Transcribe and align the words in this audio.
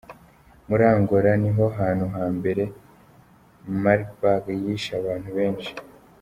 Muri 0.67 0.83
Angola 0.93 1.31
niho 1.41 1.65
hantu 1.77 2.05
hambere 2.15 2.63
Marburg 3.83 4.45
yishe 4.63 4.91
abantu 5.01 5.29
benshi. 5.37 5.71